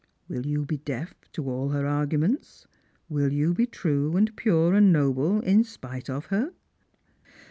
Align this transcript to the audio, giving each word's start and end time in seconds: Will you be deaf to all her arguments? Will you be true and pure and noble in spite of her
Will 0.27 0.47
you 0.47 0.65
be 0.65 0.77
deaf 0.77 1.13
to 1.33 1.47
all 1.47 1.69
her 1.69 1.85
arguments? 1.85 2.65
Will 3.07 3.31
you 3.31 3.53
be 3.53 3.67
true 3.67 4.17
and 4.17 4.35
pure 4.35 4.73
and 4.73 4.91
noble 4.91 5.41
in 5.41 5.63
spite 5.63 6.09
of 6.09 6.25
her 6.33 6.53